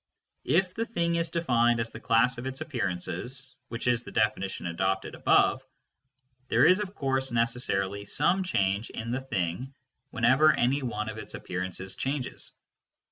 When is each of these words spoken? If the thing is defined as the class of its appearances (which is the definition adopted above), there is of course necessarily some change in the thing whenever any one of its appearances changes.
If 0.47 0.73
the 0.73 0.87
thing 0.87 1.13
is 1.17 1.29
defined 1.29 1.79
as 1.79 1.91
the 1.91 1.99
class 1.99 2.39
of 2.39 2.47
its 2.47 2.59
appearances 2.61 3.53
(which 3.67 3.85
is 3.85 4.01
the 4.01 4.11
definition 4.11 4.65
adopted 4.65 5.13
above), 5.13 5.61
there 6.47 6.65
is 6.65 6.79
of 6.79 6.95
course 6.95 7.31
necessarily 7.31 8.05
some 8.05 8.41
change 8.41 8.89
in 8.89 9.11
the 9.11 9.21
thing 9.21 9.75
whenever 10.09 10.53
any 10.53 10.81
one 10.81 11.07
of 11.07 11.19
its 11.19 11.35
appearances 11.35 11.93
changes. 11.95 12.51